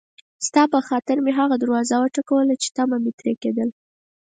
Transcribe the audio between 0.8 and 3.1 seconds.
خاطر مې هغه دروازه وټکوله چې طمعه